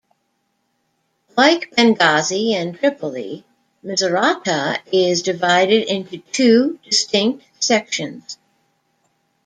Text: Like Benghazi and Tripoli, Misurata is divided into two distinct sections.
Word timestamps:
Like 1.37 1.75
Benghazi 1.77 2.53
and 2.53 2.75
Tripoli, 2.75 3.45
Misurata 3.85 4.79
is 4.91 5.21
divided 5.21 5.83
into 5.91 6.17
two 6.17 6.79
distinct 6.83 7.45
sections. 7.63 8.39